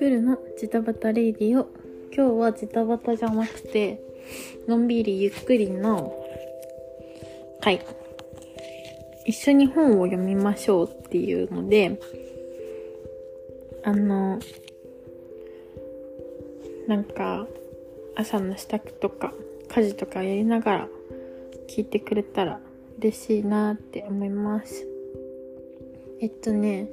[0.00, 1.68] くるのジタバタレイディオ
[2.10, 4.00] 今日はジタバタじゃなくて
[4.66, 6.24] のんびりゆっくりの
[7.60, 7.84] 回。
[9.26, 12.00] 一緒に本を読みましょうっていうので
[13.82, 14.40] あの
[16.88, 17.46] なんか
[18.16, 19.34] 朝の支度とか
[19.68, 20.88] 家事とかやりながら
[21.68, 22.58] 聞いてくれたら
[23.00, 24.86] 嬉しいなって思います。
[26.22, 26.88] えっとね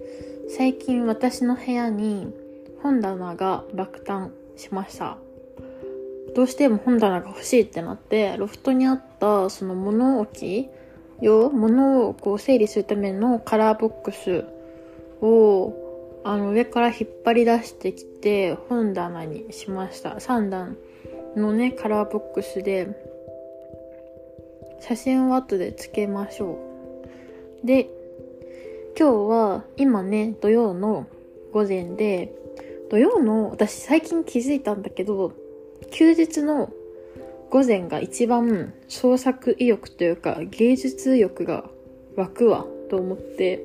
[0.49, 2.46] 最近私の部屋に
[2.87, 5.17] 本棚が落胆しました。
[6.33, 10.69] どうしても本棚が欲しいってなって、ロフトにあったその物置
[11.19, 14.45] 用、物をこう整理するためのカラーボックス
[15.21, 20.11] をあの上から引っ張り出してきて本棚にしました。
[20.11, 20.77] 3段
[21.35, 22.87] のね、カラーボックスで
[24.79, 26.57] 写真を後でつけましょ
[27.63, 27.67] う。
[27.67, 27.89] で、
[28.97, 31.05] 今日は今ね、土曜の
[31.51, 32.33] 午前で、
[32.89, 35.33] 土曜の、私最近気づいたんだけど、
[35.91, 36.71] 休日の
[37.49, 41.69] 午前が一番創作意欲というか芸術欲が
[42.15, 43.63] 湧くわと思って、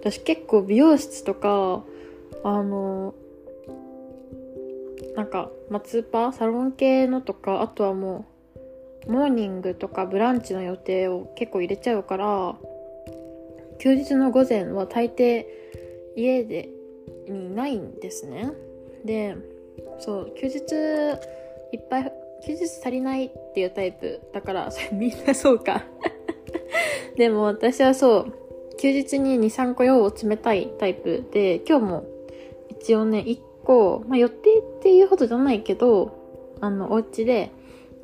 [0.00, 1.84] 私結構美容室とか、
[2.44, 3.14] あの、
[5.16, 8.24] なんか、松パサロン系のとか、あとはも
[9.06, 12.56] う、モーニングとかブランチの予定を結構入れちゃうから、
[13.78, 15.44] 休日の午前は大抵
[16.16, 16.68] 家で
[17.28, 18.52] にないんですね。
[19.04, 19.36] で、
[19.98, 20.60] そう、休日
[21.72, 22.12] いっぱい、
[22.44, 25.84] 休日足りないっていうタイプだから、そ れみんなそうか。
[27.16, 28.32] でも私はそう、
[28.78, 32.04] 休日に2、3個用を詰めたいタイプで、今日も
[32.68, 36.12] 一応ね、1個、まあ予定っていうほどじゃないけど、
[36.60, 37.50] あの、お家で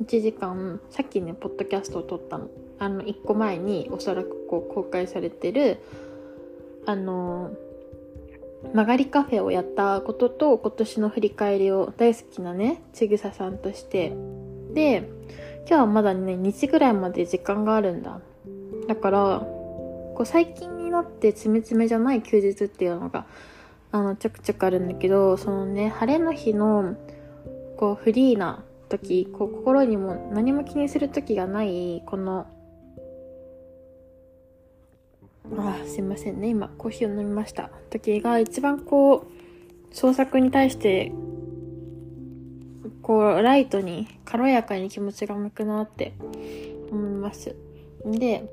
[0.03, 2.49] 1時間、さっきね、ポッドキャストを撮ったの。
[2.77, 5.77] あの、1個前におそらくこう公開されてる、
[6.85, 7.51] あの、
[8.63, 14.13] 曲がりカフェをやったことと今年の振り返りを大好きなね、ちぐささんとして。
[14.73, 15.09] で、
[15.67, 18.19] 今日はまだね、2時ぐらいまで時間があるんだ。
[18.87, 23.25] だから、こう最近になってつめつめじゃない休日っていうのが、
[23.91, 26.95] あの、ちょくちょくあるんだけど、そのね、晴れの日の、
[27.77, 32.45] こう、フリーな時、こう、心にも何も気にする時がない、この、
[35.57, 36.49] あすいませんね。
[36.49, 37.69] 今、コーヒーを飲みました。
[37.89, 41.11] 時が一番こう、創作に対して、
[43.01, 46.13] こう、ライトに、軽やかに気持ちが向くなって
[46.91, 47.55] 思います。
[48.05, 48.49] で、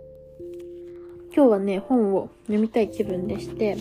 [1.34, 3.76] 今日はね、本を読みたい気分でして、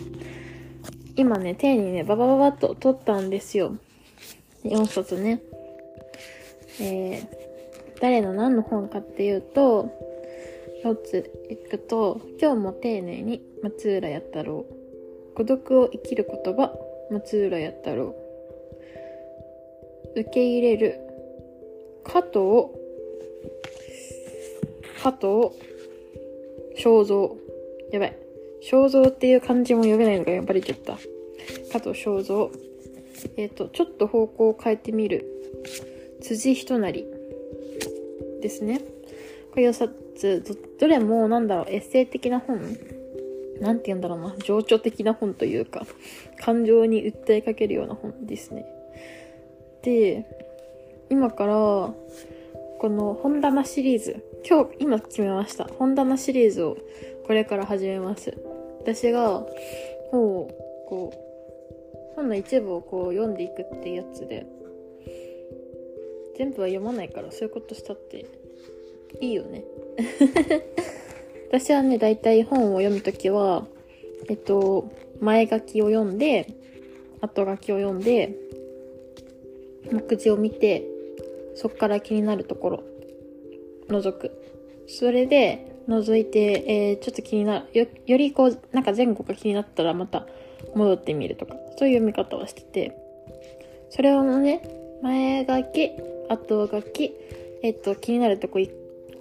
[1.16, 3.78] 今ね、手にね、ババババッと取ったんですよ。
[4.66, 5.42] 4冊ね。
[6.82, 7.28] えー、
[8.02, 9.90] 誰の何の本かっていうと、
[10.86, 14.68] 一ついくと、今日も丁寧に松浦弥太郎。
[15.34, 16.76] 孤独を生きる言葉、
[17.10, 18.16] 松浦弥太郎。
[20.16, 21.00] 受け入れる、
[22.04, 22.70] 加藤、
[25.02, 25.58] 加藤、
[26.78, 27.36] 肖像。
[27.92, 28.18] やばい。
[28.62, 31.00] 肖像っていう漢字も読めないのがやっぱりちゃった。
[31.74, 32.52] 加藤肖像。
[33.38, 35.26] えっ、ー、と、ちょっと方向を変えてみる。
[36.22, 37.08] 辻人なり。
[38.40, 38.82] ですね。
[39.50, 42.60] これ4冊ど、どれもなんだろう、エッセイ的な本？
[43.62, 45.86] なんて言うんだろうな、情緒的な本というか、
[46.40, 48.66] 感情に訴えかけるような本ですね。
[49.82, 50.26] で、
[51.10, 51.54] 今から、
[52.78, 55.66] この本棚シリーズ、今日、今決めました。
[55.66, 56.78] 本棚シリーズを
[57.26, 58.34] これから始めます。
[58.82, 59.46] 私が
[60.12, 60.50] 本を
[60.88, 64.46] こう、本の一部をこう読んでいくってやつで、
[66.38, 68.26] 全部は読まないからそういうことしたって
[69.22, 69.64] いいよね。
[71.50, 73.68] 私はね、だいたい本を読むときは、
[74.30, 74.90] えっと、
[75.20, 76.48] 前書きを読んで、
[77.22, 78.36] 後書きを読んで、
[79.92, 80.84] 目次を見て、
[81.56, 82.84] そっから気になるところ、
[83.88, 84.32] 覗く。
[84.88, 90.28] それで、覗いて、えー、ちょっと気になる、よ、よりこう、なんか前後が気になったらまた
[90.74, 92.98] 戻ってみるとか、そういう読み方をしてて、
[93.90, 94.62] それをね、
[95.02, 95.92] 前書き、
[96.28, 97.14] 後書き、
[97.62, 98.72] えっと、気になるとこ一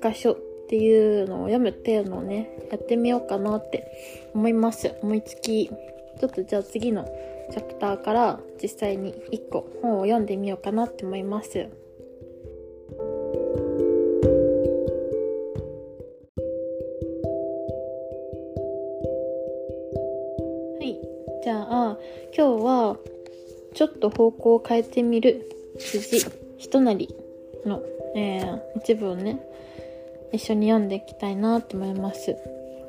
[0.03, 4.94] 箇所っていうのを読むっていうのをね、やってみようかなって思います。
[5.02, 5.69] 思いつき。
[5.69, 7.05] ちょっとじゃあ次の
[7.50, 11.58] チャプターから実際に1個本を読んでみようかなって思います。
[11.58, 11.66] は
[20.81, 20.99] い。
[21.44, 21.99] じゃあ、
[22.34, 22.96] 今日は
[23.75, 25.46] ちょっと方向を変えてみる
[25.78, 26.25] 辻
[26.56, 27.14] 人なり
[27.67, 27.82] の、
[28.17, 29.40] えー、一部をね、
[30.34, 32.36] 一緒に読んでいきたいなと思います。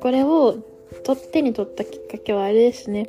[0.00, 0.56] これを
[1.04, 3.08] と手に取ったきっかけはあれですね。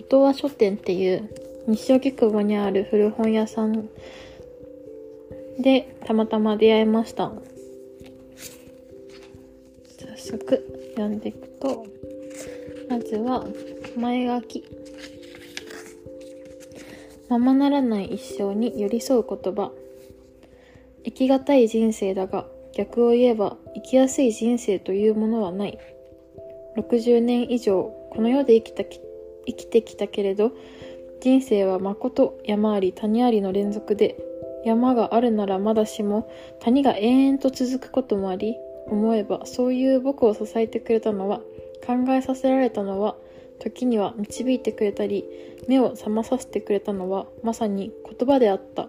[0.00, 1.28] 音羽書店っていう
[1.68, 3.90] 西荻窪にある古本屋さん
[5.58, 7.30] でたまたま出会いました
[9.98, 11.84] 早速読んでいくと
[12.88, 13.44] まずは
[13.98, 14.64] 前書き
[17.28, 19.70] ままならない一生に寄り添う言葉
[21.04, 22.46] 生きがたい人生だが
[22.78, 25.78] 逆を言えば生きやすい人生というものはない。
[26.76, 30.52] 60年以上この世で生きた生きてきたけれど
[31.20, 34.16] 人生は誠山あり谷ありの連続で
[34.64, 36.30] 山があるならまだしも
[36.60, 41.38] 谷が延々と続くこともあり思えばそういう僕を支えてくれたのは
[41.84, 43.16] 考えさせられたのは
[43.58, 45.24] 時には導いてくれたり
[45.66, 48.88] 目を覚まさせてくれたのはまさに言葉であった。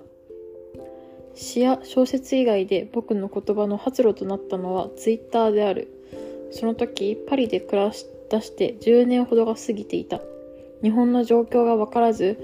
[1.36, 5.94] 詩や小説以外で僕の言葉の発露となったのはツイッターである。
[6.52, 10.22] その時パリで暮らし出して10年ほどが過ぎていた。
[10.81, 12.38] 日本の状況が分からず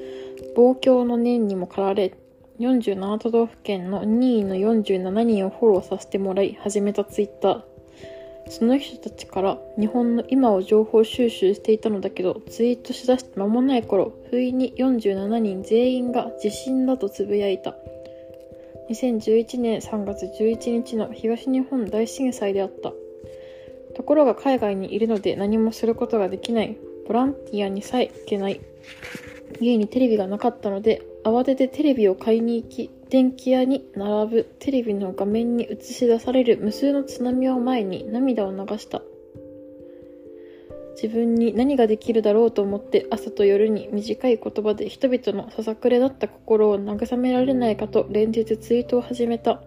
[0.56, 2.14] 望郷の念にも駆られ
[2.60, 7.62] 47都道府県の2位の47人をフォローさせてもらい始めたツイッター
[8.48, 17.76] その人たちから日本の今を情報収集していたのだけどツイートしだして間もない頃不意に47人全員が地震だとつぶやいた。
[18.90, 22.94] 2011年3月11日の東日本大震災であった。
[23.96, 26.78] ところが海外にいるので何もすることができない。
[27.08, 28.62] ボランティアにさえ行けない。
[29.60, 34.44] 家にテレビがなかったので慌ててテレビを買いに行き電気屋に並ぶ。
[34.60, 39.02] テレビの画面に映し出される無数の津波を前に涙を流した。
[40.96, 49.62] 自分に何ができるだろうと思って朝と夜に短い言葉で人々のささくれだった心を慰められないかと連日ツイートを始めた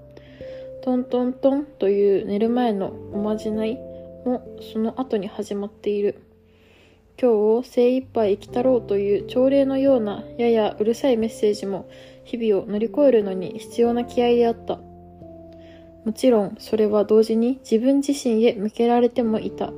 [0.82, 3.76] トントントンという寝る前のおまじない
[4.24, 4.42] も
[4.72, 6.22] その後に始まっている
[7.20, 11.88] 今日を精一杯生きたろうという朝礼のようなややうるさいメッセージも
[12.24, 14.78] 日々を乗り越えるのに必要な気合であった。
[16.04, 19.72] もちろんそれは同時に自分自身へ向けられてもいた。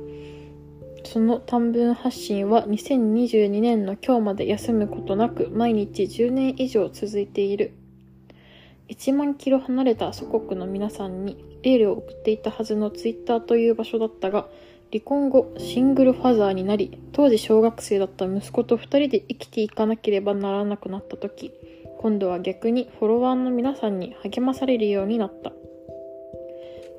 [1.11, 7.73] その短文発信は2022年の今日まで休むことなく毎日10年以上続いている。
[8.87, 14.47] 1万キロ離れた祖国の皆さんにエールを送っていたはずのツイッターという場所だったが、
[14.89, 21.51] 離婚後シングルファザーになり当時小学生だった息子と2人で生きていかなければならなくなった時
[21.99, 25.51] 今度は逆にフォロワーの皆さんに励まされるようになった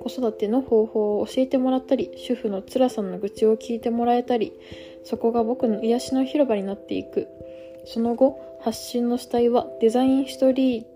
[0.03, 4.53] 子育ての方法を教えてもらったり主婦の辛さの愚痴を聞いてもらえたり
[5.05, 7.29] そこが僕の癒しの広場になっていく
[7.87, 10.93] その後発信の主体はデザインストーリー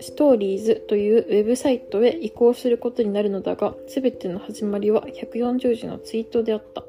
[0.00, 6.84] ストーリーズというウェブサイトへ移行することになるのだが、すべての始まりは140字のツイートであった。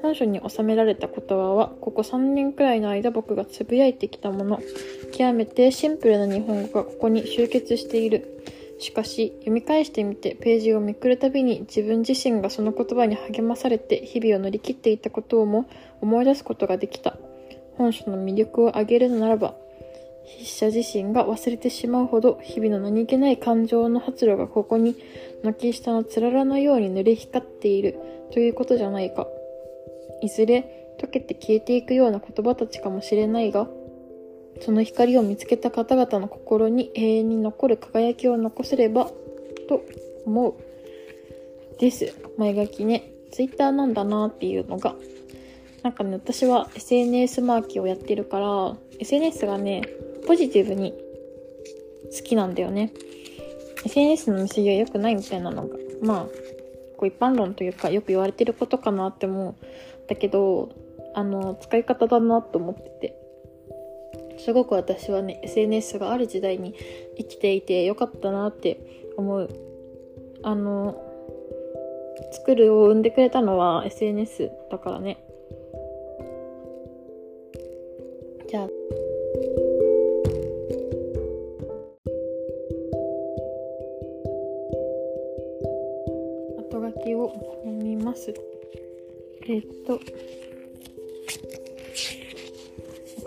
[0.00, 4.60] 本書に収められた言葉は、ここ3年くらいの間僕がつぶやいてきたもの、
[5.12, 8.44] 極めてシンプルな日本語がここに集結している。
[8.78, 15.68] しかし、読み返してみてページをめくるたびに自分自身がその言葉に励まされて日々を乗り切っていたことをも
[16.00, 17.16] 思い出すことができた。
[17.76, 19.54] 本書の魅力を挙げるならば、
[20.36, 24.94] 筆者自身が忘れてしまうほど日々の何気ない感情の発露がここに
[25.42, 27.98] 軒下のつららのように濡れ光っている
[28.32, 29.26] ということじゃないか。
[30.20, 33.68] いずれ溶けて消えていくような言葉たちかもしれないが、
[34.60, 39.10] その光を見つけた方々の心に永遠に残る輝きを残せれば
[39.68, 39.84] と
[40.26, 40.54] 思う。
[41.78, 42.14] です。
[42.36, 43.10] 前書きね。
[43.30, 44.96] ツイッターなんだなっていうのが。
[45.82, 49.82] なんかね、私は SNS マーキーをやってるから、SNS がね、
[50.26, 50.92] ポジティブに
[52.16, 52.92] 好きなんだよね。
[53.84, 56.26] SNS の見過ぎは良くないみたいなのが、まあ、
[56.96, 59.54] こう一般論というかよく言われてることかなって思う。
[60.08, 60.70] だけど、
[61.14, 63.17] あの、使い方だなと思ってて。
[64.48, 66.74] すごく私はね、SNS がある時代に
[67.18, 68.80] 生きていてよかったなって
[69.18, 69.50] 思う。
[70.42, 70.96] あの、
[72.32, 75.22] 作るを生んでくれたのは SNS だからね。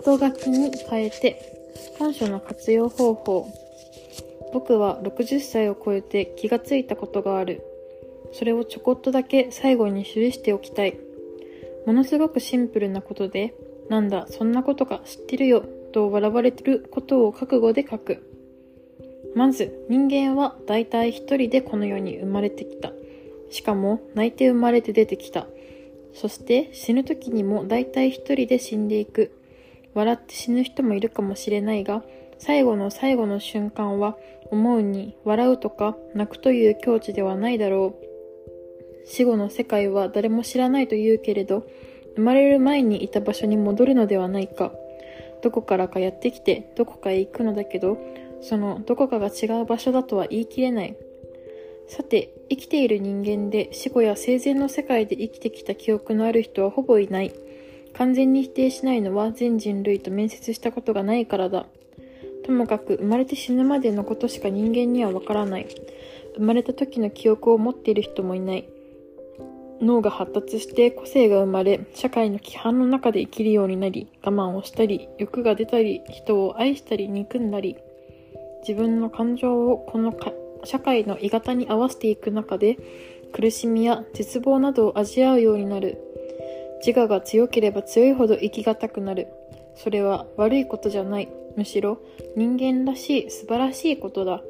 [0.04, 1.40] 後書きに変えて
[1.98, 3.48] 本書の活用方法。
[4.52, 7.62] 僕は60歳を超えて気がついたことがある。
[8.32, 10.98] それをちょこっとだけ最後に記しておきたい。
[11.86, 13.54] ものすごくシンプルなことで
[13.88, 18.28] なんだそんなことか知ってるよと笑われてることを覚悟で書く。
[19.36, 22.92] まず人間はだいたい一人でこの世に生まれてきた。
[23.50, 25.46] しかも泣いて生まれて出てきた。
[26.12, 29.30] そして死ぬ時にも大体一人で死んでいく。
[29.94, 32.02] 笑って死ぬ人もいるかもしれないが、
[32.38, 34.16] 最後の最後の瞬間は
[34.50, 39.06] 思うに笑うとか泣くという境地ではないだろう。
[39.06, 41.66] 死後の世界は誰も知らないと言うけれど、
[42.16, 44.72] 生まれる前にいた場所に戻るのではないか。
[45.42, 47.98] どこからかやってきて、どこかへ行くのだけど、
[48.40, 50.96] そのどこかが違う場所だとは言い切れない。
[51.88, 57.32] さて、生きている人間で死後や生前の世界で生きてきた記憶のある人はほぼいない。
[57.94, 61.66] 完全に否定しないのは全人類と面接したことがないからだ。
[62.44, 65.66] ともかく生まれて死ぬまでのことしか人間にはわからない。
[66.34, 68.68] 生まれた時の記憶を持っている人もいない。
[69.80, 77.76] 脳が発達して個性が生まれ、社会の規範の中で生きるようになり、我慢をしたり、欲が出たり、人を愛したり憎んだり、
[78.66, 80.14] 自分の感情をこの
[80.64, 82.78] 社会の鋳型に合わせていく中で、
[83.32, 85.98] 苦しみや絶望などを味わうようになる。
[86.84, 89.28] 自我が強ければ強いほど生きがたくなる。
[89.76, 91.28] それは悪いことじゃない。
[91.56, 91.98] むしろ
[92.36, 94.42] 人間らしい素晴らしいことだ。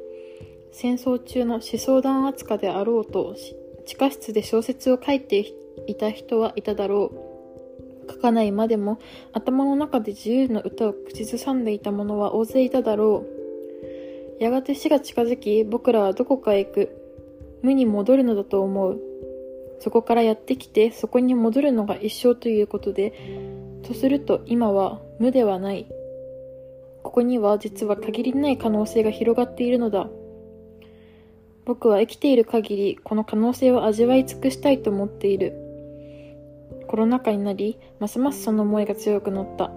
[0.71, 3.35] 戦争中の思想弾圧下であろうと
[3.85, 5.45] 地下室で小説を書いて
[5.87, 8.11] いた人はいただろう。
[8.11, 8.99] 書かないまでも
[9.31, 13.25] 頭の中で自由の歌を口ずさんでいた者は大勢いただろ
[14.39, 14.43] う。
[14.43, 16.89] やがて死が近づき、僕らはどこかへ行く。
[17.61, 18.99] 無に戻るのだと思う。
[19.83, 23.11] そこからやってきて、そこに戻るのが一生ということで、
[23.83, 25.87] とすると今は無ではない。
[27.03, 30.09] ここには実は限りない可能性が広がっているのだ。
[31.65, 35.53] 僕は生きている限りこの可能性を味わい尽くしたいと思っている。
[36.87, 39.69] コロナ禍になり、ますますその思いが強くなった。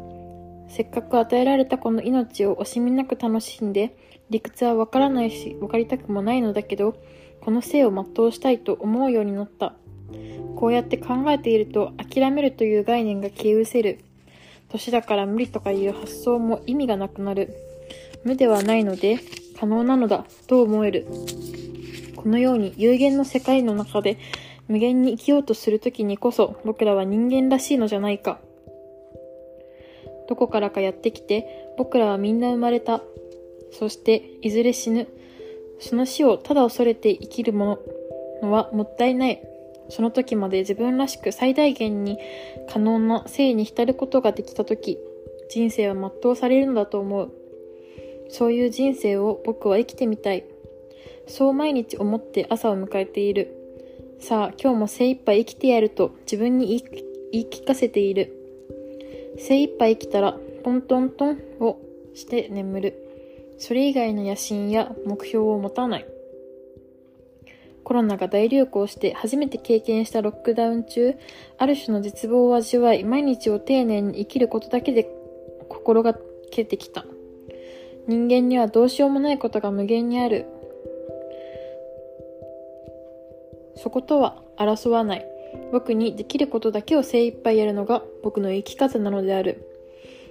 [0.69, 3.97] せっかく与えられたこの命を惜しみなく楽しんで、
[4.31, 6.95] 理屈はわからないし、わかりたくもないのだけど、
[7.41, 9.75] この生を全うしたいと思うようになった。
[10.57, 14.01] こうやって考えていると、諦めるという概念が消え失せる。
[14.71, 17.55] 年だから無理とかいう発想も意味がなくなる。
[18.25, 19.19] 無ではないので、
[19.59, 21.07] 可能なのだ、と思える。
[22.27, 24.19] このように有限の世界の中で
[24.67, 28.41] 無限に生きようとするときにこそ僕らは人間らしいのじゃないか。
[30.29, 31.47] どこからかやってきて
[31.79, 33.01] 僕らはみんな生まれた。
[33.71, 35.07] そしていずれ死ぬ。
[35.79, 37.79] その死をただ恐れて生きるも
[38.43, 39.41] のはもったいない。
[39.89, 42.19] その時まで自分らしく最大限に
[42.69, 44.99] 可能な生に浸ることができた時、
[45.49, 47.33] 人生は全うされるのだと思う。
[48.29, 50.45] そういう人生を僕は生きてみたい。
[51.27, 53.53] そう毎日思って朝を迎えている。
[54.19, 58.33] さあ、今日も精一杯生きてやると自分に言い聞かせている。
[59.39, 61.79] 精一杯生きたら、トントントンを
[62.15, 63.03] して眠る。
[63.59, 66.07] それ以外の野心や目標を持たない。
[67.87, 71.15] コロナが大流行して初めて経験したロックダウン中、
[71.57, 75.09] ある種の絶望を味わい、毎日を丁寧に生きることだけで
[75.69, 76.19] 心が
[76.51, 77.07] けてきた。
[78.09, 80.47] 人間にはどうしようもないことが無限にある。
[83.77, 85.25] そことは争わない。
[85.71, 89.65] 僕にできることだけを精一杯やるのが僕の生き方なのである。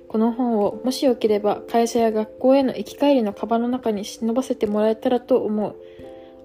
[0.10, 5.76] この本をもしよければ会社や学校への行き帰りのカバンの中に忍ばせてもらえたらと思う。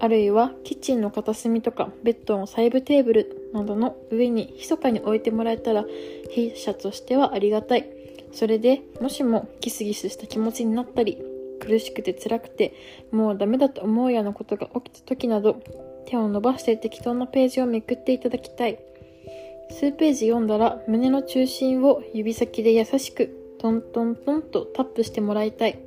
[0.01, 5.85] あるいはキッチンの片隅とかベッドの細部テーブルなどの上に密かに置いてもらえたら
[6.31, 7.89] 弊社としてはありがたい。
[8.33, 11.19] それでもしもギスギスした気持ちになったり
[11.61, 12.75] 苦しくて辛くて
[13.11, 15.61] もうダメだと思うようなことが起きた時など
[16.07, 18.79] 手を伸ばして適当なページをめくっていただきたい。
[19.71, 25.79] 数ページ読んだら胸の中心を指先で優しくトントントンとタップしてもらいたい。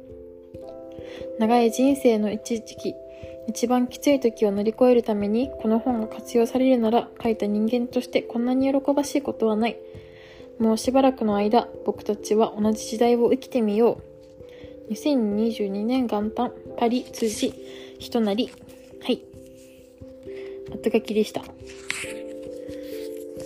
[1.39, 2.96] 長い人生の一時期、
[3.48, 9.77] 一番きつい時を乗り越えるためにこの本が活用されるなら書いた人間としてこんなに喜ばしいことはない。
[10.60, 14.00] もうしばらくの間、僕たちは同じ時代を生きてみよ
[14.89, 14.94] う。
[14.94, 17.53] 2022年元旦、パリ、辻、
[18.00, 18.50] 人なり。
[19.01, 19.22] はい。
[20.72, 21.44] 後書きでした。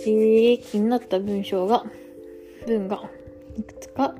[0.06, 1.84] えー、気になった文章が、
[2.66, 3.10] 文が
[3.58, 4.14] いくつかあ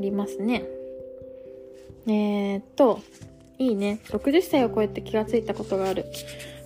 [0.00, 0.64] りますね。
[2.06, 3.00] えー、っと、
[3.68, 4.00] いいね。
[4.08, 6.06] 60歳を超えて気がついたことがある。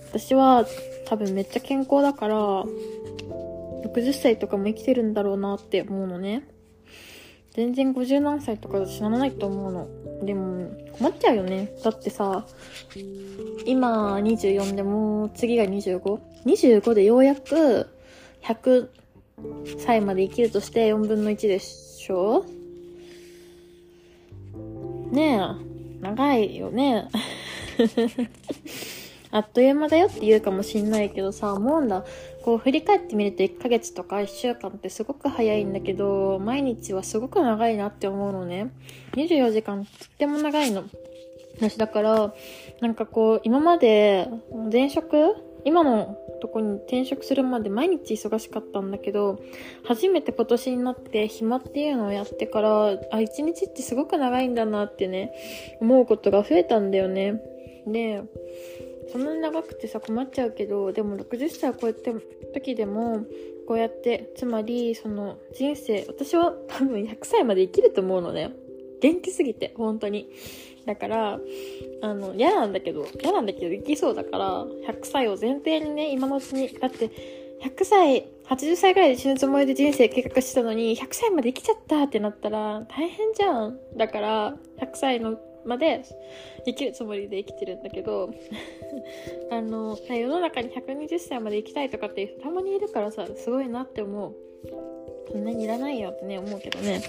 [0.09, 0.65] 私は
[1.05, 6.47] 多分めっちゃ健康だから、60歳とかも生きてるんだろうなって思うのね。
[7.51, 9.87] 全然50何歳とかだと死なないと思うの。
[10.25, 11.73] でも、困っちゃうよね。
[11.83, 12.45] だってさ、
[13.65, 17.87] 今24でも次が 25?25 でようやく
[18.43, 18.89] 100
[19.79, 22.45] 歳まで生きるとして4分の1でしょ？
[25.11, 25.39] ねえ、
[26.01, 27.07] 長いよね。
[29.29, 32.05] あっという間だよって言うかもしんないけどさ、思うんだ。
[32.43, 38.71] こう振り返ってみると1ヶ月とか1週間ってすごく早いんだけど、毎日はすごく長いなって思うのね。
[39.13, 40.83] 24時間とっても長いの。
[41.57, 42.33] 私だから、
[42.81, 44.29] なんかこう、今まで
[44.71, 45.35] 前職？
[45.65, 49.39] 今のとこに転職するまで毎日忙しかったんだけど、
[49.83, 55.33] 初めて今年になって暇っていうのをやってから、あ、一日ってすごく長いんだなってね、
[55.81, 57.41] 思うことが増えたんだよね。
[57.85, 58.23] で、
[59.11, 62.13] そんなに長くてさ困っちゃうけどでも60歳を超えて
[62.53, 63.25] 時でも
[63.67, 68.53] こうやってつまりその人生私は多分100歳まで生きると思うのね
[69.01, 70.29] 元気すぎて本当に
[70.87, 71.39] だから
[72.01, 77.11] あの嫌なんだけど嫌なんだけど生きそうだから100歳を前提にね今のうちにだって
[77.61, 83.77] 100歳80歳ぐらいで死ぬつもりで人生計画してたのに100歳まで生きちゃったってなったら大変じゃん。
[83.97, 86.03] だから100歳のまで
[86.65, 88.29] 生きるつもりで生きてるんだけど
[89.51, 94.35] あの世の中に120歳まで生きたいとかっていう人たまにいるからさすごいなって思う。
[95.31, 97.01] そんなにいらないよってね思うけどね。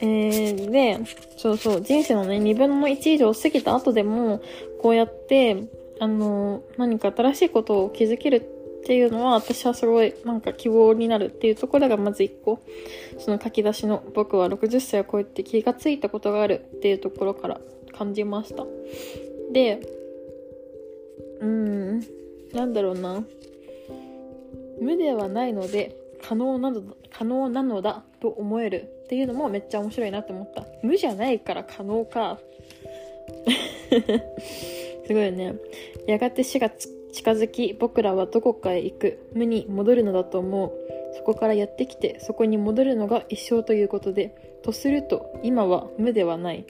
[0.00, 0.98] えー、で
[1.36, 4.42] そうそう人生のね2分の1以上過ぎた後でも
[4.82, 5.64] こうやって
[6.00, 8.36] あの何か新しいことを気づける
[8.82, 12.60] っていうのは私はすごいなんか希望になるっていうところがまず1個。
[13.18, 17.60] その書き出しの僕は60歳を超えて気がついたことがあるっていうところから
[17.96, 18.66] 感じました。
[19.52, 19.80] で
[21.40, 22.00] うーん
[22.52, 23.24] なんだろうな。
[24.80, 30.64] 無ではないので可能なの可能なのだと思えるっていうのもめっちゃ面白いなって思った。
[30.82, 32.38] 無じゃないから可能か。
[35.06, 35.54] すごいね。
[36.06, 39.28] やがて死が近づき僕らはどこかへ行く。
[39.34, 40.72] 無に戻るのだと思う。
[41.16, 44.34] そこからやってきてそこに戻るのが一生ということで。
[44.62, 46.64] とすると今は無ではない。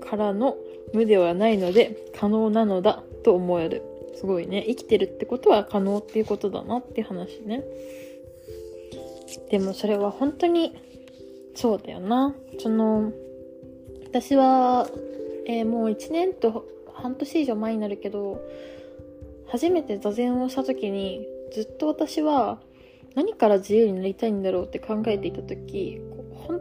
[0.00, 0.56] からの
[0.92, 3.82] 無ではないので可能なのだと思える。
[4.16, 4.64] すごいね。
[4.66, 7.62] 生きてるってことは可能っていうことだなって話ね。
[9.50, 10.76] でもそれは本当に
[11.54, 12.34] そうだよな。
[12.58, 13.12] その、
[14.04, 14.88] 私は、
[15.46, 18.40] えー、もう1年と半年以上前になるけど、
[19.48, 22.60] 初めて座禅をした時に、ずっと私は
[23.14, 26.00] 何から自由になりたいんだろうって考えていた時、
[26.46, 26.60] 本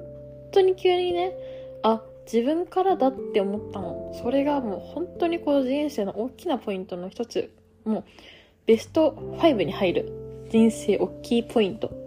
[0.52, 1.36] 当に急にね、
[1.84, 2.02] あ、
[2.32, 4.14] 自分からだって思ったの。
[4.22, 7.52] それがもう本当にこの人生の大きなポイントの一つ。
[7.84, 8.04] もう
[8.66, 10.48] ベスト5に入る。
[10.50, 12.05] 人生大きいポイント。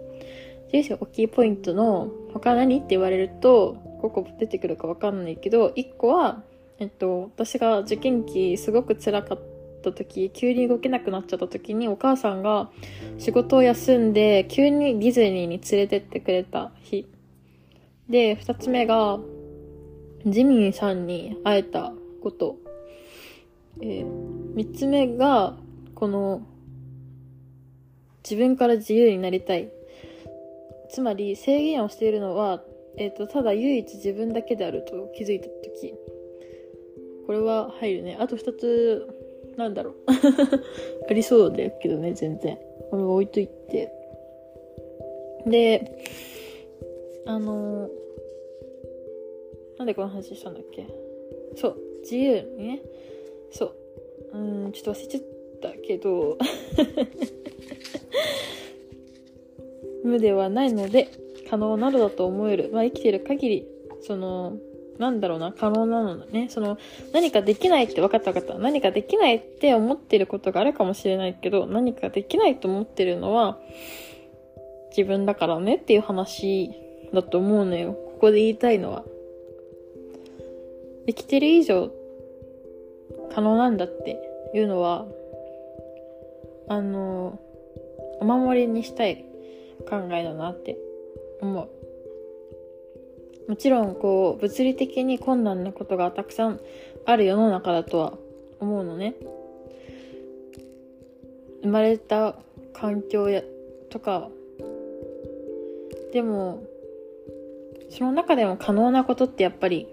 [0.71, 6.43] 人生大きいポイントの他何って言われると、ここ出てくるかわかんないけど、1個は、
[6.79, 9.39] えっと、私が受験期すごく辛かっ
[9.83, 12.69] た時、急に動けなくなっちゃった時にお母さんが
[13.17, 17.07] 仕事を休んで急にディズニーに連れてってくれた日。
[18.09, 19.19] で、2つ目が、
[20.25, 22.57] ジミーさんに会えたこと。
[23.81, 24.05] えー、
[24.55, 25.57] 三つ目が、
[25.95, 26.41] この、
[28.23, 29.71] 自分から自由になりたい。
[30.89, 32.63] つまり、制限をしているのは、
[32.97, 35.93] え、ー、と、ただ唯一自分だけであると気づいたとき。
[37.25, 38.17] これは入るね。
[38.19, 39.07] あと二つ、
[39.55, 39.95] なんだろう。
[41.09, 42.57] ありそうだけどね、全然。
[42.89, 43.91] これ置いといて。
[45.45, 46.03] で、
[47.25, 47.99] あのー
[49.79, 50.85] なんでこの話したんだっけ？
[51.55, 52.81] そう、自由にね。
[53.51, 53.73] そ
[54.33, 54.33] う。
[54.33, 55.21] うん、ちょっと忘れちゃっ
[55.61, 56.37] たけど
[60.03, 61.09] 無ではないので、
[61.49, 62.69] 可能なのだと思える。
[62.71, 63.67] まあ、生きてる限り、
[64.01, 64.57] その、
[64.97, 66.47] なんだろうな、可能なのね。
[66.49, 66.77] その、
[67.13, 68.59] 何かできないって分かった分かった。
[68.59, 73.59] 何かできないって思ってることがあるかもしれないけど、何かできないと思ってるのは、
[74.95, 76.71] 自分だからねっていう話
[77.13, 77.93] だと思うのよ。
[77.93, 79.03] ここで言いたいのは。
[81.07, 81.91] 生きてる以上
[83.33, 84.19] 可能なんだって
[84.53, 85.07] いうのは
[86.67, 87.39] あの
[88.19, 89.25] お守りにしたい
[89.87, 90.77] 考えだなって
[91.41, 91.69] 思う。
[93.49, 96.59] もちろんこう物理的に困難なことがたくさん
[97.05, 98.13] ある世の中だとは
[98.59, 99.15] 思うのね。
[101.63, 102.35] 生まれた
[102.73, 103.41] 環境や
[103.89, 104.29] とか。
[106.13, 106.63] でも
[107.89, 109.87] その中でも可能なことってやっぱり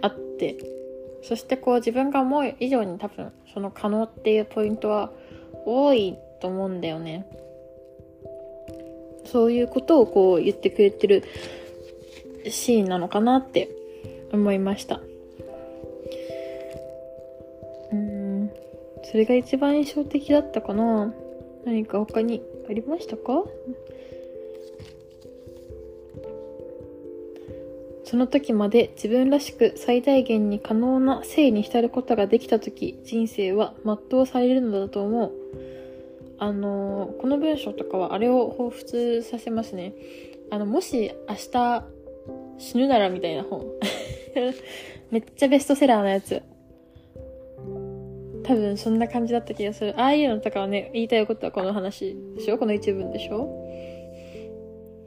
[0.00, 0.56] あって。
[1.22, 5.12] そしてこう自分が思う以上に多分その可能っていうポイントは
[5.66, 7.26] 多いと思うんだよね。
[9.30, 11.24] そういうことをこう言ってくれてる
[12.48, 13.68] シーンなのかなって
[14.32, 15.00] 思いました。
[17.92, 18.50] うん。
[19.04, 21.12] それが一番印象的だったかな。
[21.64, 23.44] 何か他にありましたか？
[28.04, 35.32] その時まで自分らしく最大限に可能な性に浸ることができた時、人生は全うされるのだと思う。
[36.40, 39.94] あのこの文章とかはあれを彷彿させますね。
[40.50, 41.84] あのもし明日
[42.58, 43.64] 死ぬならみたいな本。
[45.12, 46.42] めっちゃベストセラーなやつ。
[48.42, 50.00] 多分そんな感じだった気がする。
[50.00, 52.58] ああいうのとかはね言いたいことはこの話でしょ？
[52.58, 53.48] この一文でしょ？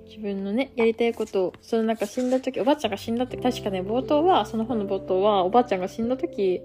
[0.06, 6.62] 自分のね、やりたいことを、そのなんか死んだ時、おばあちゃんが死んだ時、確かね、冒頭は、その本の冒頭は、おばあちゃんが死んだ時、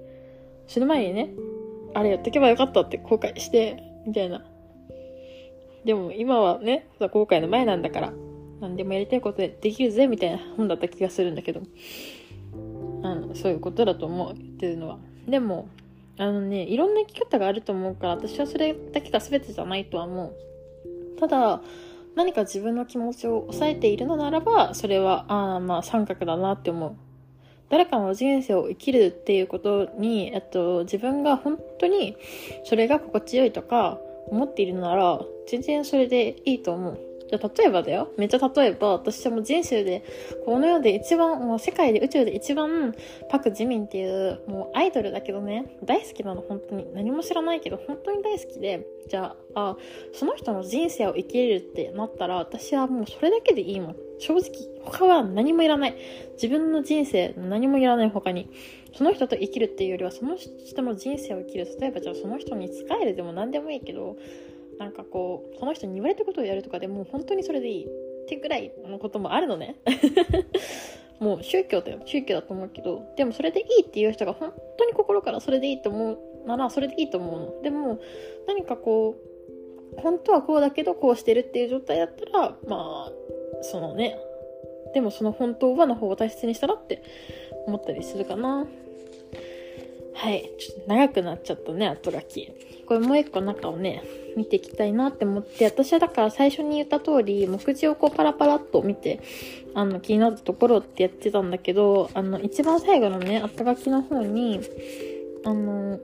[0.66, 1.30] 死ぬ前にね、
[1.94, 4.44] あれやってけばよかったって後悔して、みたいな。
[5.88, 8.12] でも今はね、後悔の前なんだから、
[8.60, 11.62] 何でもやりたいことでできるぜ、みたいな本だった気がするんだけど。
[13.02, 14.98] あの、そういうことだと思う、言ってるのは。
[15.26, 15.66] でも、
[16.18, 21.18] あのね、いろんな生き方があると思うから、私はそれだけが全てじゃないとは思う。
[21.18, 21.62] ただ、
[22.14, 26.96] 何か自分の気持ちを抑えているのならば、それは、ああ、まあ三角だなって思う。
[27.70, 32.18] 誰かの人生を生きるっていうことに、えっと、自分が本当に
[32.64, 33.98] それが心地よいとか
[34.30, 37.08] 思っているなら、全然それでいいと思う。
[37.28, 38.10] じゃ例えばだよ。
[38.16, 40.02] めっちゃ例えば、私はも人生で、
[40.46, 42.94] この世で一番、もう世界で宇宙で一番、
[43.28, 46.86] パク・ジミンっていう、もうアイドルだけどね、大好きなの、本当に。
[46.94, 49.76] 何も知らないけど、本当に大好きで、じゃあ、あ、
[50.14, 53.96] その人の人生を生きれるってなったら、私はもうそれだけでいいもん。
[54.18, 54.50] 正直、
[54.82, 55.96] 他は何もいらない。
[56.32, 58.48] 自分の人生、何もいらない他に。
[58.94, 61.66] その人と生きるっていうよりは、その人の人生を生きる。
[61.80, 64.16] 例えばじゃあその人に仕えるでも何でもいいけど、
[64.78, 67.86] なんかこうその人に言われたことをやるとかでもう本当にそれでいい。
[67.86, 69.76] ってぐらいのこともあるのね。
[71.18, 72.00] もう宗教だよ。
[72.04, 77.62] 宗教だと思うけどでもそれでいいっていう人が本当に心からそれでいいと思うならそれでいいと思うの。
[77.62, 77.98] でも
[78.46, 79.16] 何かこ
[79.96, 83.12] う本当はこうだけどこうしてるっていう状態だったらまあ
[83.62, 84.18] そのね。
[84.94, 87.02] でもその本当はの方を大切にしたらって
[87.66, 88.66] 思ったりするかな。
[90.14, 90.50] はい。
[90.58, 92.50] ちょっと長くなっちゃったね後書き。
[92.86, 94.02] これもう一個中をね
[94.36, 99.20] 見ていきたいなって思って、私はだから最初に言った通り、目次をこうパラパラっと見て、
[99.74, 104.60] あの、気になったところってやってたんだけど、あの、一番最後のね、後書きの方に、
[105.44, 105.98] あの、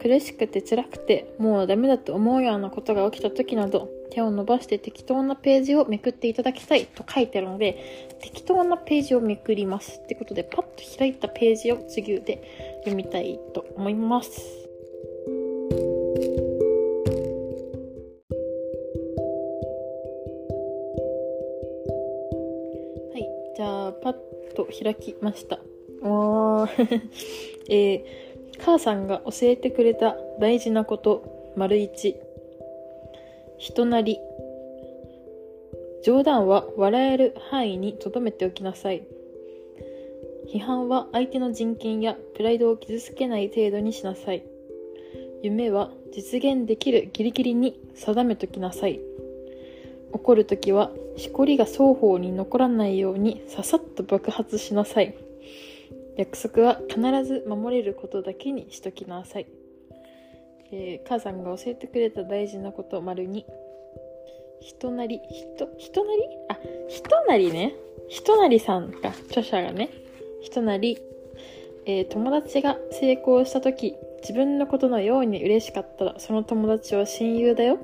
[0.00, 10.00] 苦しくて辛くて、もうダメだと思うようなことが起きた時など、手を伸ばして適当なページをめくっていただきたいと書いてあるので、適当なページをめくります。
[10.02, 12.42] ってことで、パッと開いたページを次で
[12.80, 14.68] 読みたいと思います。
[23.12, 24.14] はい、じゃあ、パッ
[24.54, 25.60] と開きました。
[26.02, 27.00] おー
[27.70, 28.04] えー、
[28.60, 32.16] 母さんが教えてくれた大事なこと、丸一。
[33.58, 34.20] 人なり。
[36.04, 39.06] 冗談は笑える範囲に留めておきなさい。
[40.52, 44.42] 批判は相手の人権やプライドを傷つけない程度にしなさい。
[45.42, 49.00] 夢は実現できるギリギリに定めときなさい。
[50.12, 55.14] 怒るときは、しこりが双方に残らないようにささっと爆発しなさい。
[56.16, 59.46] 約束は必ず守れることだけにしときなさい。
[60.72, 63.44] えー、母さんが教えてくれた大事なこと、丸に。
[64.60, 66.22] 人なり、人、人なり？
[66.48, 67.74] あ、人なりね。
[68.08, 69.90] 人なりさんか、著者がね。
[70.42, 70.98] 人なり、
[71.86, 77.78] えー、友達が成功した時、自分のことのように嬉しかったら、その友達は親友だよ。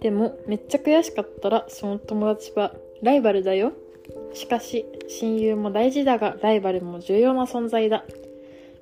[0.00, 3.72] でも、めっちゃ悔しかったら、その友達はライバルだよ。
[4.34, 8.04] しかし、親友も大事だが、ライバルも重要な存在だ。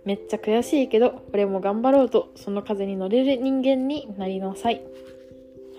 [0.05, 4.83] めっちゃ悔しいけど、俺も頑張ろうと、その風に乗れる人間になりなさい。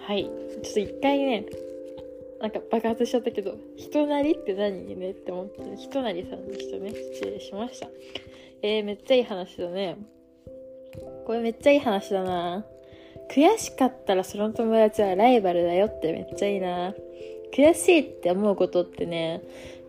[0.08, 0.24] はい。
[0.24, 1.46] ちょっと一回ね、
[2.39, 6.91] なんか爆発しちゃったけど、人なりって何ねって思って、人なりさんでしたね。
[6.91, 7.89] 失礼しました。
[8.62, 9.98] えー、めっちゃいい話だね。
[11.26, 12.65] これめっちゃいい話だな。
[13.30, 16.93] 悔しかったらその友達はライバルだよってめっちゃいいな。
[17.54, 19.41] 悔しいって思うことってね、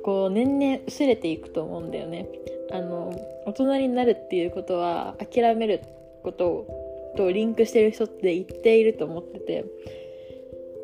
[0.03, 2.29] こう年々薄れていくと思うんだよね。
[2.73, 3.15] あの、
[3.47, 5.81] 大人になるっていうことは諦める
[6.25, 6.67] こと
[7.17, 9.65] とリンクしてる人って言っていると思ってて、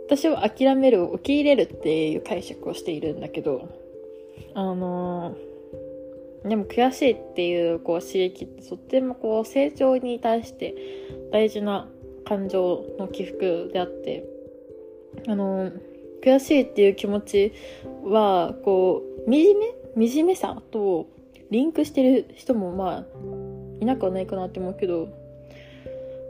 [0.07, 3.69] 私は諦めるを受け入れるっていう解釈をしているんだけど、
[4.55, 5.37] あの
[6.45, 10.75] でも悔しいっていうこう刺激ってとってもこう成長に対して
[11.33, 11.89] 大事な
[12.27, 14.25] 感情の起伏であって
[15.27, 15.73] あの
[16.23, 17.53] 悔しいっていう気持ち
[18.05, 19.33] はこう惨
[19.97, 21.07] め惨めさと
[21.51, 23.05] リンクしてる人もまあ
[23.81, 25.09] いなくはないかなって思うけど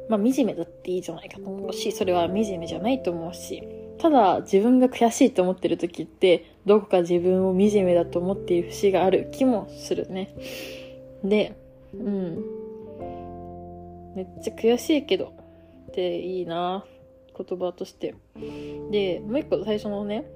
[0.08, 3.62] まあ惨めだっていいじゃないかと思うしそれは惨めじゃないと思うし
[3.98, 10.34] ただ自分が悔しいと思ってる時ってどこか自分を惨めだと思っている節がある気もするね。
[11.22, 11.56] で
[11.94, 12.44] うん。
[14.16, 15.32] めっちゃ悔しいけど
[15.90, 16.84] っていいな
[17.36, 18.14] 言葉として。
[18.90, 20.26] でもう一個最初のね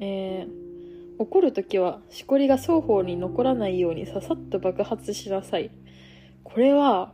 [0.00, 0.64] えー
[1.16, 5.70] 怒るときはしこりが双方に残らないようにささっと爆発しなさい。
[6.42, 7.12] これは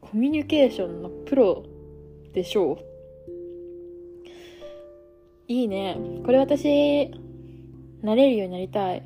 [0.00, 1.64] コミュニケーションのプロ
[2.32, 2.78] でしょう。
[5.48, 5.96] いいね。
[6.24, 7.10] これ私、
[8.02, 9.02] なれるようになりたい。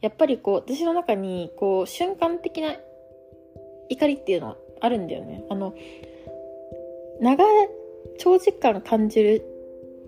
[0.00, 2.76] やっぱりこう、私の中に、こう、瞬間的な
[3.88, 5.44] 怒りっていうのはあるんだよね。
[5.50, 5.74] あの、
[7.20, 7.44] 長、
[8.18, 9.44] 長時間感じる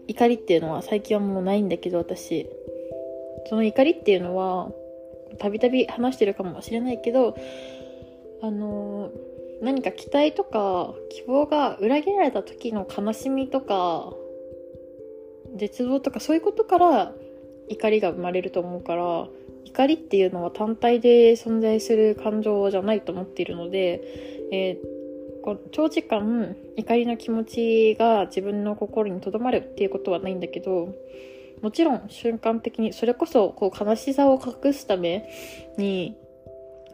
[0.09, 2.49] 怒りっていうのは最近はもうないんだけど、私。
[3.47, 4.71] その怒りっていうのは、
[5.39, 7.37] たびたび話してるかもしれないけど、
[8.41, 9.11] あの
[9.63, 14.13] 何か期待とか希望が裏切られた時の悲しみとか、
[15.57, 17.13] 絶望とかそういうことから
[17.69, 19.29] 怒りが生まれると思うから、
[19.65, 24.03] 怒りっていうのは単体で存在する感情じゃないと思っているので、
[24.51, 30.93] えー、長時間怒りの気持ちが自分の心に留まるっていうことはないんだけど、
[31.63, 35.31] もちろん瞬間的にそれこそこう悲しさを隠すため
[35.79, 36.17] に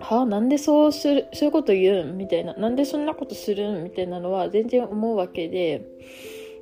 [0.01, 2.19] はあ、なんでそうする、そういうこと言うん？
[2.19, 2.55] みたいな。
[2.55, 3.85] なんでそんなことするん？
[3.85, 5.85] みたいなのは全然思うわけで。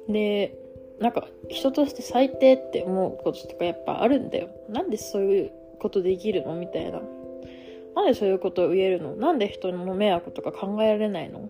[0.08, 0.58] で、
[1.00, 4.48] なんか人として最低って思うこととかやっぱあるんだよ。
[4.68, 6.54] なんでそういうことできるの？
[6.54, 7.00] みたいな。
[7.94, 11.48] なんでそういうことを言えるのなんで人の迷惑とか考えられないの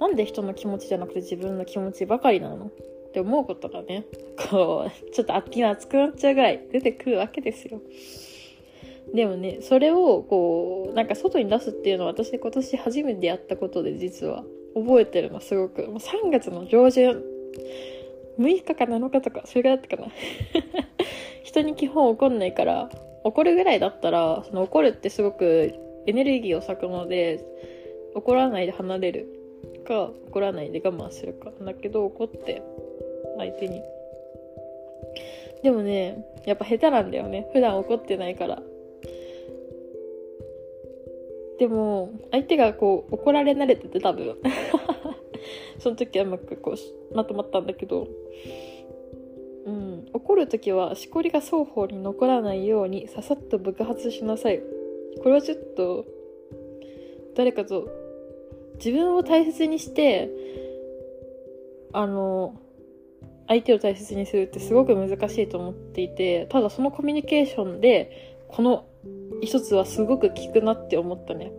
[0.00, 2.66] なんで人の気持ちじゃなくて自分の気持ちばかりなの？
[2.66, 4.04] って思うことがね、
[4.50, 7.80] こう、ちょっと熱くなっちゃうぐらい出てくるわけですよ。
[9.14, 14.44] でもね、それをこう、なんか外に出すっていうのは私今年初めてやったことで実は
[14.74, 15.82] 覚えてるのすごく。
[15.86, 17.22] もう3月の上旬、
[18.38, 20.08] 6日か7日とか、それぐらいだったかな。
[21.42, 22.90] 人に基本怒んないから、
[23.24, 25.72] 怒るぐらいだったら、その怒るってすごく
[26.06, 27.44] エネルギーを割くので、
[28.14, 29.26] 怒らないで離れる
[29.86, 31.50] か、怒らないで我慢するか。
[31.60, 32.62] だけど怒って
[33.36, 33.82] 相手に。
[35.62, 37.48] でもね、やっぱ下手なんだよね。
[37.52, 38.62] 普段怒ってないから。
[41.58, 44.36] でも、相手がこう、怒られ慣れてて多分。
[45.78, 48.06] その時はうまくこう、まとまったんだけど、
[49.66, 54.62] うん、怒る時はしこりが双方に残らないようにささっと爆発しなさい。
[55.22, 56.06] これはちょっと、
[57.34, 57.88] 誰かと
[58.76, 60.30] 自分を大切にして、
[61.92, 62.54] あの、
[63.46, 68.87] 相手を大切にするってすごく難しいと思っていて、ただそのコミュニケーションで、この
[69.40, 71.52] 一つはすごく効くなって思ったね。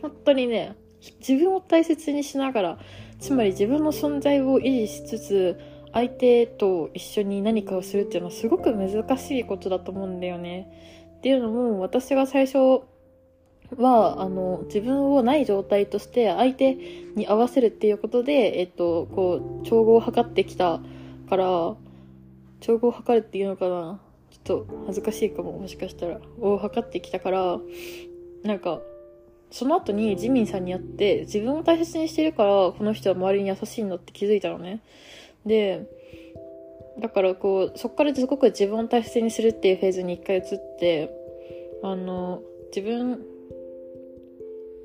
[0.00, 0.76] 本当にね、
[1.20, 2.78] 自分を大切にしながら、
[3.18, 5.58] つまり自分の存在を維持しつつ、
[5.92, 10.68] 相手と一緒に何かをするっていうのはすごく難しいことだと思うんだよね。
[11.18, 12.82] っていうのも、私が最初
[13.76, 16.74] は、あの、自分をない状態として相手
[17.16, 20.80] に合わせるっていうことで、えっと、こう、調合を図ってきた
[21.28, 21.74] から、
[22.60, 24.00] 調合を図るっていうのかな
[24.48, 26.20] と恥ずかしいかも、もしかしたら。
[26.40, 27.60] を測ってきたから、
[28.42, 28.80] なんか、
[29.50, 34.80] その後にジミンさんに会って、自分を大切にしてるから、この人は周りに優しいんだって気づいたのね。
[35.44, 35.86] で、
[36.98, 40.44] だからこう、そっからすごく自分を大切にするっていうフェーズに一回移っ
[40.78, 41.10] て、
[41.82, 42.42] あの、
[42.74, 43.20] 自分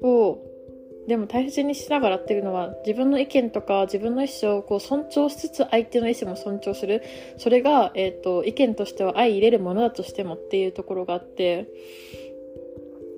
[0.02, 0.40] を
[1.08, 7.04] でも大切にしながらっていうのは自分の意見とか自分の意思をこう尊重しつつ相手の意思も尊重する。
[7.38, 11.68] それが、えーと、意見としては相入れるものだとしてもっていうところがあって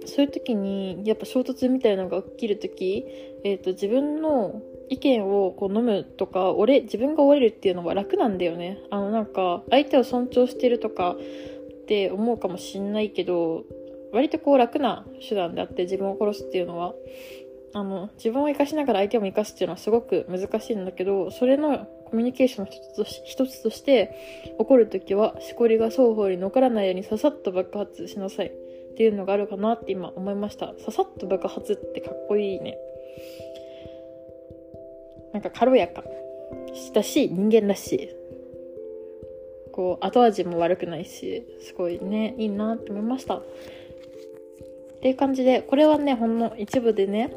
[0.06, 3.06] そういう時にやっぱ衝突みたいなのが起きる時、
[3.44, 8.80] えーと、自分の意見をこう飲むとか俺自分が折れるっていうのは楽なんだよね。
[8.92, 13.64] あのなんか相手を尊重してるとかって思うかもしんないけど
[14.12, 16.94] 割とこう楽な手段であって自分を殺すっていうのは。
[17.76, 28.52] あの、自分を生かしながら相手も生かすっていうのはすごく難しいんだけど、それのコミュニケーションの一つとし一つとして、怒るときは、しこりが双方に残らないようにささっと爆発しなさいっ
[28.96, 30.74] ていうのがあるかなって今思いました。
[30.80, 32.78] ささっと爆発ってかっこいいね。
[35.34, 36.06] なんか軽やか。
[36.74, 38.10] したし、人間らしい。
[39.74, 43.36] こう、後味も悪くないし、すごいね、いいなって思いました。
[43.36, 43.44] っ
[45.02, 47.36] ていう感じで、これはね、ほんの一部でね、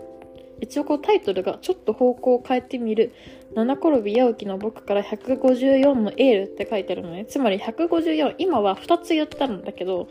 [0.61, 3.13] 一応こうタイトルがちょっと方向を変えてみる
[3.55, 7.25] 七転び八起きの僕から154のエールって書いてあるのね。
[7.25, 10.09] つまり154、今は2つ言ったんだけど、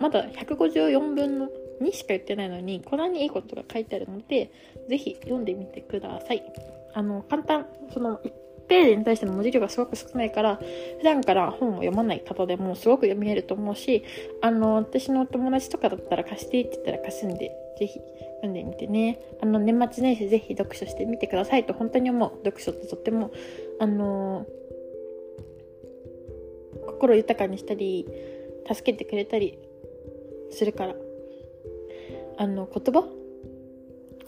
[0.00, 1.48] まだ154分の
[1.80, 4.50] 2しか言ってないのに、こんなにいいことが書いてあるので、
[4.88, 6.42] ぜひ読んでみてください。
[6.94, 8.32] あの、簡単、その、1
[8.68, 10.56] ページに対しての文字量がすごく少ないから、
[10.98, 14.04] 普段から本を読まない方でもすごく読みえると思うし、
[14.42, 18.00] あの、私のお友達とかだったら貸してって言ったら貸すんで、ぜひ
[18.40, 19.20] 読んでみてね。
[19.40, 21.64] あの、年末年始ぜひ読書してみてください。
[21.64, 22.30] と本当に思う。
[22.44, 23.30] 読書ってとっても、
[23.78, 24.46] あの
[26.86, 28.06] 心豊かにしたり
[28.66, 29.58] 助けてくれたり
[30.50, 30.94] するから。
[32.36, 33.08] あの言葉？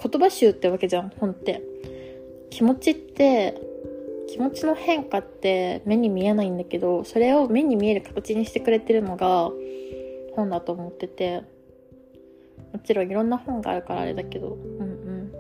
[0.02, 1.62] 言葉集ってわけじゃん本って。
[2.50, 3.54] 気持ちって
[4.28, 9.50] 気持ちの変化って目に見えないんだけどそれを目に見える形にしてくれてるのが
[10.34, 11.42] 本だと思ってて。
[12.72, 15.32] もちろんいろんな本があるからあれだけどうんうん。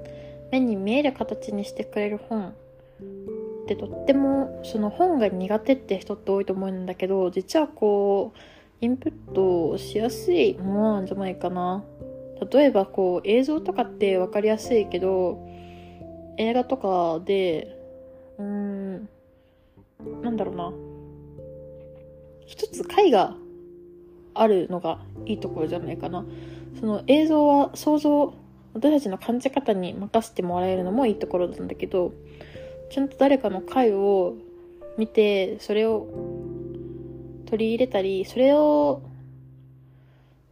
[0.50, 2.52] 目に見える形にしてくれる本っ
[3.66, 8.38] てとってもその本が苦手って人って多いと思うんだけど実はこう
[8.84, 11.84] インプットしやすいものなんじゃないかな。
[12.50, 15.46] 例えばこう映像とかって分かりやすいけど
[16.38, 17.76] 映画とかで
[18.38, 19.08] うーん
[20.22, 20.72] なんだろうな。
[22.46, 23.36] 一つ回が
[24.34, 26.24] あるのがいいところじゃないかな
[26.78, 28.34] その映像は想像
[28.74, 32.12] 私たちの感じ方に任せてもらえるのもいいところなんだけど
[32.90, 34.34] ちゃんと誰かの回を
[34.96, 36.06] 見てそれを
[37.46, 39.02] 取り入れたりそれを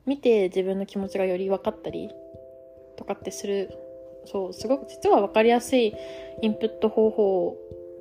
[0.06, 2.10] 見て自分の気持ちがより分かったり
[2.96, 3.70] とかってする。
[4.30, 5.94] そうすごく実は分かりやすい
[6.42, 7.56] インプット方法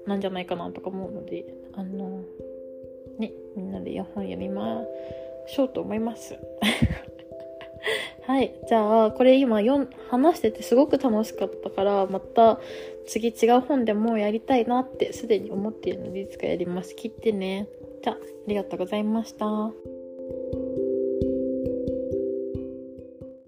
[0.07, 2.21] なんじゃないかなとか思うのであの
[3.17, 4.83] ねみんなで本読みま
[5.47, 6.37] しょうと思います。
[8.25, 8.53] はい。
[8.67, 12.59] じゃあこれ今読話しててすごく楽しかったからまた
[13.05, 16.95] 次違う本でもやりたいなってすでに思っているのでいつかやります。
[16.95, 17.67] 切ってね。
[18.03, 19.45] じゃあありがとうございました。